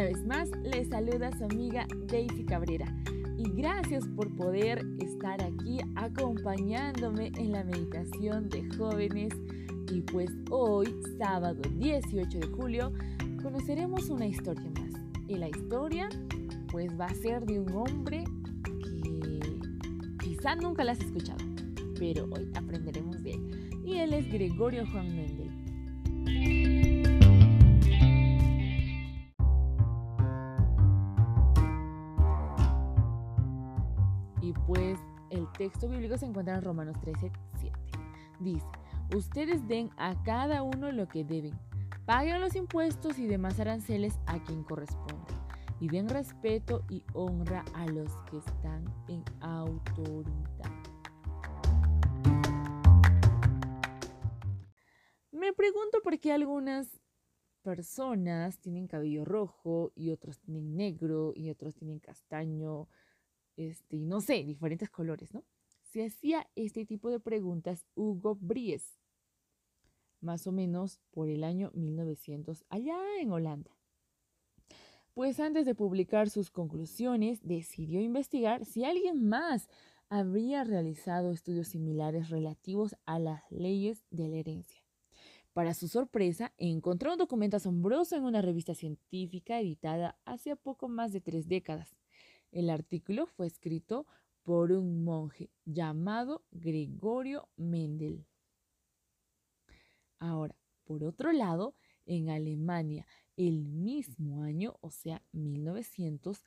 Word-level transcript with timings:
Una 0.00 0.08
vez 0.08 0.24
más, 0.24 0.48
les 0.62 0.88
saluda 0.88 1.30
su 1.36 1.44
amiga 1.44 1.86
Daisy 2.06 2.42
Cabrera 2.44 2.86
y 3.36 3.42
gracias 3.50 4.08
por 4.16 4.34
poder 4.34 4.82
estar 4.98 5.42
aquí 5.42 5.78
acompañándome 5.94 7.30
en 7.36 7.52
la 7.52 7.64
meditación 7.64 8.48
de 8.48 8.66
jóvenes. 8.78 9.34
Y 9.92 10.00
pues 10.00 10.30
hoy, 10.48 10.86
sábado 11.18 11.60
18 11.76 12.38
de 12.38 12.46
julio, 12.46 12.94
conoceremos 13.42 14.08
una 14.08 14.26
historia 14.26 14.70
más. 14.70 14.98
Y 15.28 15.36
la 15.36 15.50
historia 15.50 16.08
pues 16.72 16.98
va 16.98 17.04
a 17.04 17.14
ser 17.16 17.44
de 17.44 17.60
un 17.60 17.70
hombre 17.74 18.24
que 18.64 19.50
quizá 20.22 20.54
nunca 20.54 20.82
la 20.82 20.92
has 20.92 21.00
escuchado, 21.00 21.44
pero 21.98 22.26
hoy 22.30 22.50
aprenderemos 22.54 23.22
de 23.22 23.32
él. 23.32 23.82
Y 23.84 23.98
él 23.98 24.14
es 24.14 24.32
Gregorio 24.32 24.86
Juan 24.92 25.14
Mendel. 25.14 25.49
Pues 34.72 35.00
el 35.30 35.50
texto 35.58 35.88
bíblico 35.88 36.16
se 36.16 36.26
encuentra 36.26 36.54
en 36.54 36.62
Romanos 36.62 36.96
13, 37.00 37.32
7. 37.58 37.76
Dice, 38.38 38.64
ustedes 39.16 39.66
den 39.66 39.90
a 39.96 40.22
cada 40.22 40.62
uno 40.62 40.92
lo 40.92 41.08
que 41.08 41.24
deben, 41.24 41.58
paguen 42.06 42.40
los 42.40 42.54
impuestos 42.54 43.18
y 43.18 43.26
demás 43.26 43.58
aranceles 43.58 44.20
a 44.26 44.40
quien 44.44 44.62
corresponde, 44.62 45.34
y 45.80 45.88
den 45.88 46.08
respeto 46.08 46.84
y 46.88 47.02
honra 47.14 47.64
a 47.74 47.86
los 47.86 48.14
que 48.30 48.36
están 48.38 48.84
en 49.08 49.24
autoridad. 49.40 50.70
Me 55.32 55.52
pregunto 55.52 55.98
por 56.04 56.20
qué 56.20 56.32
algunas 56.32 57.02
personas 57.62 58.60
tienen 58.60 58.86
cabello 58.86 59.24
rojo 59.24 59.90
y 59.96 60.10
otros 60.10 60.38
tienen 60.38 60.76
negro 60.76 61.32
y 61.34 61.50
otros 61.50 61.74
tienen 61.74 61.98
castaño 61.98 62.86
este, 63.60 63.98
no 63.98 64.20
sé, 64.20 64.42
diferentes 64.44 64.88
colores, 64.88 65.34
¿no? 65.34 65.44
Se 65.82 66.06
hacía 66.06 66.48
este 66.54 66.86
tipo 66.86 67.10
de 67.10 67.20
preguntas 67.20 67.86
Hugo 67.94 68.36
Bries, 68.40 69.00
más 70.20 70.46
o 70.46 70.52
menos 70.52 71.00
por 71.10 71.28
el 71.28 71.44
año 71.44 71.70
1900, 71.74 72.64
allá 72.70 72.98
en 73.20 73.32
Holanda. 73.32 73.70
Pues 75.12 75.40
antes 75.40 75.66
de 75.66 75.74
publicar 75.74 76.30
sus 76.30 76.50
conclusiones, 76.50 77.40
decidió 77.42 78.00
investigar 78.00 78.64
si 78.64 78.84
alguien 78.84 79.28
más 79.28 79.68
habría 80.08 80.64
realizado 80.64 81.30
estudios 81.30 81.68
similares 81.68 82.30
relativos 82.30 82.96
a 83.04 83.18
las 83.18 83.42
leyes 83.50 84.04
de 84.10 84.28
la 84.28 84.36
herencia. 84.36 84.82
Para 85.52 85.74
su 85.74 85.88
sorpresa, 85.88 86.52
encontró 86.56 87.12
un 87.12 87.18
documento 87.18 87.56
asombroso 87.56 88.16
en 88.16 88.24
una 88.24 88.40
revista 88.40 88.74
científica 88.74 89.60
editada 89.60 90.16
hace 90.24 90.54
poco 90.56 90.88
más 90.88 91.12
de 91.12 91.20
tres 91.20 91.48
décadas. 91.48 91.96
El 92.52 92.70
artículo 92.70 93.26
fue 93.26 93.46
escrito 93.46 94.06
por 94.42 94.72
un 94.72 95.04
monje 95.04 95.50
llamado 95.64 96.44
Gregorio 96.50 97.48
Mendel. 97.56 98.26
Ahora, 100.18 100.56
por 100.84 101.04
otro 101.04 101.32
lado, 101.32 101.74
en 102.06 102.30
Alemania, 102.30 103.06
el 103.36 103.64
mismo 103.64 104.42
año, 104.42 104.76
o 104.80 104.90
sea, 104.90 105.22
1900, 105.32 106.44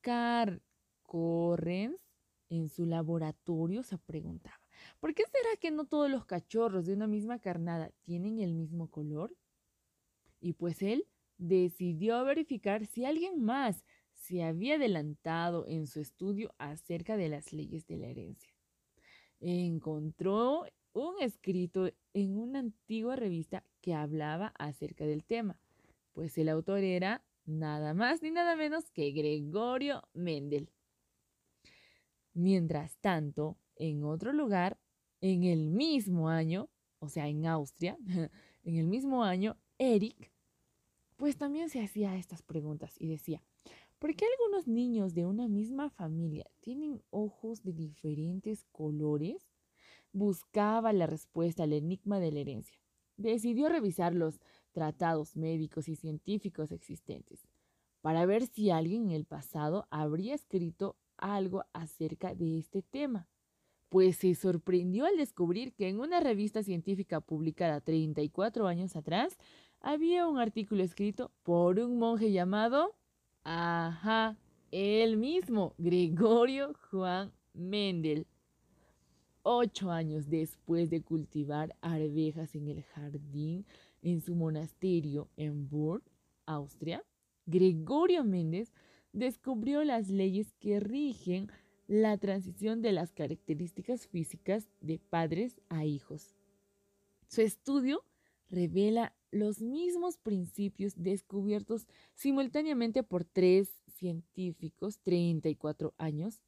Karl 0.00 0.62
Correns 1.02 2.00
en 2.48 2.68
su 2.68 2.86
laboratorio 2.86 3.82
se 3.82 3.98
preguntaba, 3.98 4.60
¿por 5.00 5.14
qué 5.14 5.24
será 5.24 5.56
que 5.60 5.70
no 5.70 5.86
todos 5.86 6.10
los 6.10 6.24
cachorros 6.24 6.86
de 6.86 6.94
una 6.94 7.06
misma 7.06 7.40
carnada 7.40 7.90
tienen 8.02 8.38
el 8.38 8.54
mismo 8.54 8.88
color? 8.88 9.34
Y 10.40 10.52
pues 10.54 10.82
él 10.82 11.06
decidió 11.36 12.24
verificar 12.24 12.86
si 12.86 13.04
alguien 13.04 13.42
más 13.42 13.84
se 14.20 14.42
había 14.44 14.74
adelantado 14.74 15.66
en 15.66 15.86
su 15.86 15.98
estudio 15.98 16.54
acerca 16.58 17.16
de 17.16 17.30
las 17.30 17.52
leyes 17.52 17.86
de 17.86 17.96
la 17.96 18.06
herencia. 18.08 18.54
Encontró 19.40 20.66
un 20.92 21.14
escrito 21.20 21.90
en 22.12 22.38
una 22.38 22.58
antigua 22.58 23.16
revista 23.16 23.64
que 23.80 23.94
hablaba 23.94 24.52
acerca 24.58 25.06
del 25.06 25.24
tema, 25.24 25.58
pues 26.12 26.36
el 26.36 26.50
autor 26.50 26.80
era 26.80 27.24
nada 27.46 27.94
más 27.94 28.20
ni 28.20 28.30
nada 28.30 28.56
menos 28.56 28.90
que 28.90 29.10
Gregorio 29.10 30.02
Mendel. 30.12 30.70
Mientras 32.34 32.98
tanto, 32.98 33.56
en 33.76 34.04
otro 34.04 34.32
lugar, 34.34 34.78
en 35.22 35.44
el 35.44 35.66
mismo 35.70 36.28
año, 36.28 36.68
o 36.98 37.08
sea, 37.08 37.26
en 37.26 37.46
Austria, 37.46 37.96
en 38.64 38.76
el 38.76 38.86
mismo 38.86 39.24
año, 39.24 39.56
Eric, 39.78 40.30
pues 41.16 41.38
también 41.38 41.70
se 41.70 41.82
hacía 41.82 42.16
estas 42.16 42.42
preguntas 42.42 42.94
y 42.98 43.08
decía, 43.08 43.42
¿Por 44.00 44.16
qué 44.16 44.24
algunos 44.24 44.66
niños 44.66 45.12
de 45.12 45.26
una 45.26 45.46
misma 45.46 45.90
familia 45.90 46.46
tienen 46.60 47.02
ojos 47.10 47.62
de 47.62 47.74
diferentes 47.74 48.64
colores? 48.72 49.46
Buscaba 50.10 50.94
la 50.94 51.06
respuesta 51.06 51.64
al 51.64 51.74
enigma 51.74 52.18
de 52.18 52.32
la 52.32 52.40
herencia. 52.40 52.80
Decidió 53.18 53.68
revisar 53.68 54.14
los 54.14 54.40
tratados 54.72 55.36
médicos 55.36 55.86
y 55.86 55.96
científicos 55.96 56.72
existentes 56.72 57.46
para 58.00 58.24
ver 58.24 58.46
si 58.46 58.70
alguien 58.70 59.10
en 59.10 59.10
el 59.10 59.26
pasado 59.26 59.86
habría 59.90 60.34
escrito 60.34 60.96
algo 61.18 61.64
acerca 61.74 62.34
de 62.34 62.56
este 62.56 62.80
tema. 62.80 63.28
Pues 63.90 64.16
se 64.16 64.34
sorprendió 64.34 65.04
al 65.04 65.18
descubrir 65.18 65.74
que 65.74 65.90
en 65.90 66.00
una 66.00 66.20
revista 66.20 66.62
científica 66.62 67.20
publicada 67.20 67.82
34 67.82 68.66
años 68.66 68.96
atrás 68.96 69.36
había 69.78 70.26
un 70.26 70.38
artículo 70.38 70.82
escrito 70.82 71.34
por 71.42 71.78
un 71.78 71.98
monje 71.98 72.32
llamado 72.32 72.96
Ajá, 73.52 74.36
el 74.70 75.16
mismo, 75.16 75.74
Gregorio 75.76 76.72
Juan 76.88 77.32
Mendel. 77.52 78.28
Ocho 79.42 79.90
años 79.90 80.28
después 80.28 80.88
de 80.88 81.02
cultivar 81.02 81.74
arvejas 81.80 82.54
en 82.54 82.68
el 82.68 82.84
jardín 82.84 83.66
en 84.02 84.20
su 84.20 84.36
monasterio 84.36 85.30
en 85.36 85.68
Burg, 85.68 86.04
Austria, 86.46 87.02
Gregorio 87.44 88.22
Méndez 88.22 88.72
descubrió 89.12 89.82
las 89.82 90.10
leyes 90.10 90.54
que 90.60 90.78
rigen 90.78 91.50
la 91.88 92.18
transición 92.18 92.82
de 92.82 92.92
las 92.92 93.10
características 93.10 94.06
físicas 94.06 94.68
de 94.80 95.00
padres 95.00 95.60
a 95.68 95.84
hijos. 95.84 96.36
Su 97.26 97.40
estudio 97.40 98.04
revela 98.48 99.12
los 99.30 99.60
mismos 99.60 100.16
principios 100.18 100.94
descubiertos 100.96 101.86
simultáneamente 102.14 103.02
por 103.02 103.24
tres 103.24 103.68
científicos 103.96 104.98
34 105.00 105.94
años 105.98 106.42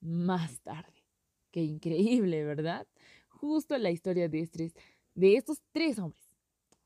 más 0.00 0.60
tarde. 0.60 1.04
Qué 1.50 1.62
increíble, 1.62 2.44
¿verdad? 2.44 2.86
Justo 3.28 3.76
la 3.78 3.90
historia 3.90 4.28
de, 4.28 4.40
estos, 4.40 4.72
de 5.14 5.36
estos 5.36 5.62
tres 5.72 5.98
hombres. 5.98 6.24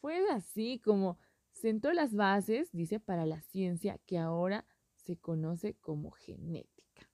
Fue 0.00 0.28
así 0.30 0.80
como 0.84 1.18
sentó 1.52 1.92
las 1.92 2.14
bases, 2.14 2.70
dice, 2.72 3.00
para 3.00 3.26
la 3.26 3.40
ciencia 3.40 3.98
que 4.06 4.18
ahora 4.18 4.66
se 4.94 5.16
conoce 5.16 5.74
como 5.74 6.10
genética. 6.10 7.10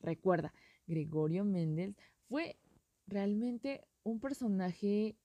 Recuerda, 0.00 0.52
Gregorio 0.86 1.44
Mendel 1.44 1.96
fue 2.28 2.58
realmente 3.06 3.86
un 4.02 4.20
personaje 4.20 5.16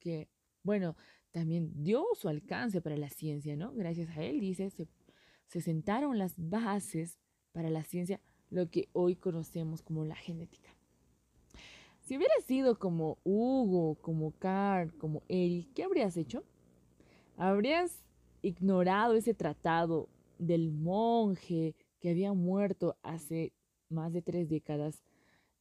que 0.00 0.28
bueno, 0.64 0.96
también 1.30 1.84
dio 1.84 2.04
su 2.14 2.28
alcance 2.28 2.80
para 2.80 2.96
la 2.96 3.10
ciencia, 3.10 3.54
¿no? 3.56 3.72
Gracias 3.72 4.10
a 4.16 4.22
él, 4.22 4.40
dice, 4.40 4.70
se, 4.70 4.88
se 5.46 5.60
sentaron 5.60 6.18
las 6.18 6.34
bases 6.36 7.18
para 7.52 7.70
la 7.70 7.84
ciencia, 7.84 8.20
lo 8.50 8.68
que 8.68 8.88
hoy 8.92 9.14
conocemos 9.14 9.82
como 9.82 10.04
la 10.04 10.16
genética. 10.16 10.70
Si 12.00 12.16
hubieras 12.16 12.44
sido 12.44 12.78
como 12.78 13.18
Hugo, 13.24 13.94
como 14.00 14.32
Carl, 14.32 14.92
como 14.98 15.22
Eric, 15.28 15.72
¿qué 15.74 15.84
habrías 15.84 16.16
hecho? 16.16 16.44
¿Habrías 17.36 18.04
ignorado 18.42 19.14
ese 19.14 19.34
tratado 19.34 20.08
del 20.38 20.70
monje 20.70 21.74
que 22.00 22.10
había 22.10 22.32
muerto 22.32 22.96
hace 23.02 23.52
más 23.88 24.12
de 24.12 24.22
tres 24.22 24.48
décadas 24.48 25.02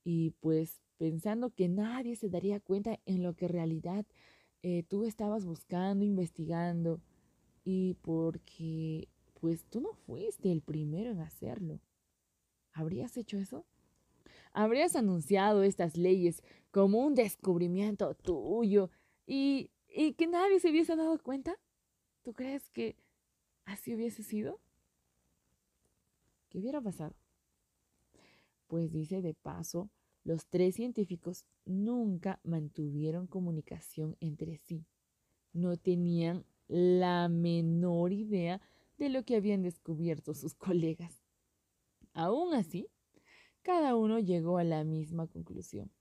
y 0.04 0.32
pues 0.42 0.82
pensando 0.98 1.50
que 1.50 1.70
nadie 1.70 2.16
se 2.16 2.30
daría 2.30 2.60
cuenta 2.60 3.00
en 3.06 3.24
lo 3.24 3.36
que 3.36 3.46
en 3.46 3.54
realidad 3.54 4.06
eh, 4.64 4.84
tú 4.88 5.04
estabas 5.04 5.46
buscando, 5.46 6.06
investigando 6.06 7.02
y 7.66 7.96
porque 8.02 9.10
pues 9.40 9.66
tú 9.66 9.82
no 9.82 9.94
fuiste 9.94 10.52
el 10.52 10.62
primero 10.62 11.12
en 11.12 11.20
hacerlo. 11.20 11.82
¿Habrías 12.72 13.18
hecho 13.18 13.38
eso? 13.38 13.66
¿Habrías 14.54 14.96
anunciado 14.96 15.64
estas 15.64 15.98
leyes 15.98 16.44
como 16.72 17.00
un 17.00 17.14
descubrimiento 17.14 18.16
tuyo 18.16 18.90
y, 19.28 19.70
y 19.90 20.14
que 20.14 20.28
nadie 20.28 20.62
se 20.62 20.70
hubiese 20.70 20.96
dado 20.96 21.20
cuenta? 21.22 21.60
¿Tú 22.22 22.34
crees 22.34 22.70
que 22.70 22.96
así 23.66 23.94
hubiese 23.94 24.24
sido? 24.24 24.62
¿Qué 26.48 26.60
hubiera 26.60 26.80
pasado? 26.80 27.16
Pues 28.68 28.94
dice 28.94 29.22
de 29.22 29.34
paso 29.34 29.90
los 30.24 30.48
tres 30.48 30.76
científicos 30.76 31.46
nunca 31.66 32.40
mantuvieron 32.44 33.28
comunicación 33.28 34.16
entre 34.20 34.58
sí. 34.58 34.86
No 35.52 35.78
tenían 35.78 36.46
la 36.68 37.28
menor 37.28 38.14
idea 38.14 38.62
de 38.98 39.10
lo 39.10 39.24
que 39.24 39.36
habían 39.36 39.62
descubierto 39.62 40.34
sus 40.34 40.56
colegas. 40.56 41.22
Aún 42.14 42.54
así, 42.54 42.88
cada 43.64 43.96
uno 43.96 44.20
llegó 44.20 44.58
a 44.58 44.64
la 44.64 44.84
misma 44.84 45.28
conclusión. 45.28 45.92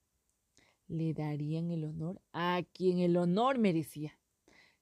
Le 0.89 1.15
darían 1.15 1.71
el 1.71 1.85
honor 1.85 2.21
a 2.33 2.63
quien 2.73 2.99
el 2.99 3.17
honor 3.17 3.59
merecía. 3.59 4.19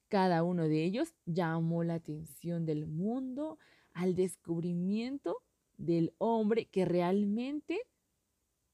Cada 0.07 0.43
uno 0.43 0.67
de 0.67 0.83
ellos 0.83 1.13
llamó 1.25 1.83
la 1.83 1.95
atención 1.95 2.65
del 2.65 2.85
mundo 2.85 3.57
al 3.93 4.15
descubrimiento 4.15 5.37
del 5.77 6.13
hombre 6.17 6.65
que 6.65 6.85
realmente 6.85 7.81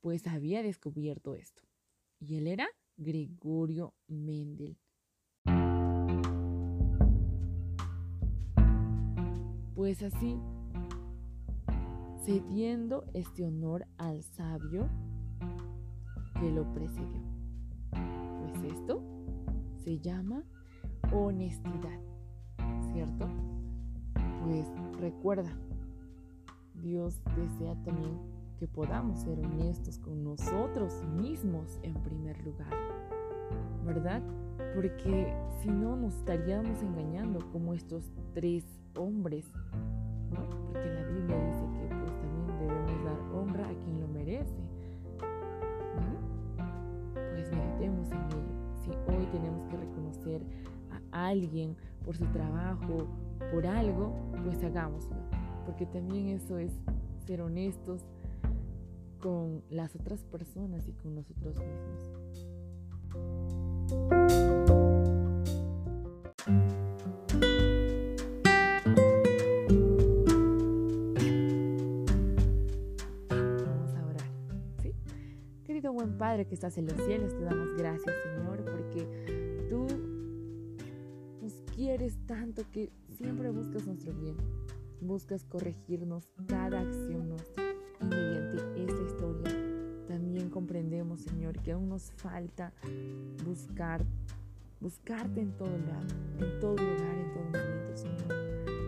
pues 0.01 0.27
había 0.27 0.63
descubierto 0.63 1.35
esto. 1.35 1.63
Y 2.19 2.37
él 2.37 2.47
era 2.47 2.67
Gregorio 2.97 3.93
Mendel. 4.07 4.77
Pues 9.75 10.01
así, 10.01 10.39
cediendo 12.25 13.05
este 13.13 13.45
honor 13.45 13.85
al 13.97 14.23
sabio 14.23 14.89
que 16.39 16.51
lo 16.51 16.71
precedió. 16.73 17.21
Pues 17.91 18.73
esto 18.73 19.01
se 19.83 19.99
llama 19.99 20.43
honestidad, 21.13 22.01
¿cierto? 22.91 23.29
Pues 24.43 24.67
recuerda, 24.99 25.57
Dios 26.73 27.21
desea 27.35 27.75
también 27.83 28.36
que 28.59 28.67
podamos 28.67 29.19
ser 29.19 29.39
honestos 29.39 29.99
con 29.99 30.23
nosotros 30.23 31.03
mismos 31.15 31.79
en 31.83 31.93
primer 31.95 32.43
lugar, 32.43 32.73
¿verdad? 33.85 34.21
Porque 34.73 35.33
si 35.61 35.69
no 35.69 35.95
nos 35.95 36.15
estaríamos 36.15 36.81
engañando 36.81 37.39
como 37.51 37.73
estos 37.73 38.11
tres 38.33 38.65
hombres, 38.95 39.45
¿no? 40.31 40.49
Porque 40.65 40.89
la 40.89 41.03
Biblia 41.03 41.37
dice 41.45 41.65
que 41.73 41.95
pues 41.95 42.11
también 42.19 42.59
debemos 42.59 43.03
dar 43.03 43.19
honra 43.33 43.69
a 43.69 43.73
quien 43.83 44.01
lo 44.01 44.07
merece. 44.07 44.57
Pues 47.13 47.51
meditemos 47.51 48.11
en 48.11 48.17
ello. 48.17 48.57
Si 48.83 48.89
hoy 48.89 49.25
tenemos 49.31 49.67
que 49.67 49.77
reconocer 49.77 50.41
a 51.11 51.27
alguien 51.27 51.75
por 52.03 52.15
su 52.15 52.25
trabajo, 52.27 53.07
por 53.51 53.67
algo, 53.67 54.15
pues 54.43 54.63
hagámoslo. 54.63 55.15
Porque 55.65 55.85
también 55.85 56.27
eso 56.29 56.57
es 56.57 56.71
ser 57.25 57.41
honestos 57.41 58.05
con 59.27 59.61
las 59.69 59.93
otras 59.93 60.23
personas 60.23 60.87
y 60.87 60.93
con 60.93 61.13
nosotros 61.13 61.57
mismos. 61.57 62.47
Vamos 73.29 73.95
a 73.95 74.05
orar. 74.05 74.31
Querido 75.65 75.91
buen 75.91 76.17
Padre 76.17 76.47
que 76.47 76.53
estás 76.53 76.77
en 76.77 76.85
los 76.85 76.95
cielos, 77.05 77.35
te 77.35 77.43
damos 77.43 77.75
gracias, 77.75 78.15
Señor, 78.23 78.63
porque 78.63 79.67
tú 79.69 79.87
nos 81.41 81.53
quieres 81.75 82.15
tanto 82.27 82.63
que 82.71 82.93
siempre 83.09 83.49
buscas 83.49 83.85
nuestro 83.87 84.13
bien, 84.13 84.37
buscas 85.01 85.43
corregirnos 85.43 86.29
cada 86.47 86.79
acción 86.79 87.16
que 91.67 91.73
aún 91.73 91.89
nos 91.89 92.13
falta 92.13 92.71
buscar, 93.45 94.01
buscarte 94.79 95.41
en 95.41 95.51
todo 95.57 95.77
lado, 95.77 96.07
en 96.39 96.59
todo 96.61 96.77
lugar, 96.77 97.17
en 97.17 97.33
todo 97.33 97.43
momento, 97.43 97.97
Señor. 97.97 98.27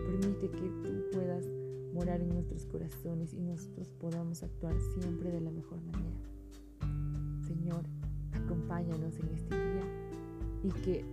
Permite 0.06 0.50
que 0.50 0.68
tú 0.82 1.04
puedas 1.12 1.44
morar 1.92 2.22
en 2.22 2.30
nuestros 2.30 2.64
corazones 2.64 3.34
y 3.34 3.42
nosotros 3.42 3.92
podamos 4.00 4.42
actuar 4.42 4.74
siempre 4.98 5.30
de 5.30 5.42
la 5.42 5.50
mejor 5.50 5.78
manera. 5.82 7.46
Señor, 7.46 7.84
acompáñanos 8.32 9.14
en 9.18 9.28
este 9.28 9.54
día 9.54 9.84
y 10.64 10.68
que 10.80 11.04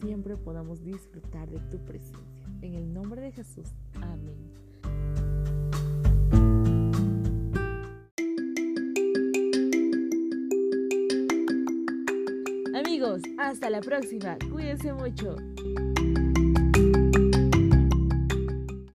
siempre 0.00 0.36
podamos 0.36 0.82
disfrutar 0.82 1.48
de 1.48 1.60
tu 1.70 1.78
presencia. 1.84 2.48
En 2.62 2.74
el 2.74 2.92
nombre 2.92 3.20
de 3.20 3.30
Jesús. 3.30 3.68
Hasta 13.38 13.70
la 13.70 13.80
próxima. 13.80 14.36
Cuídense 14.50 14.92
mucho. 14.92 15.36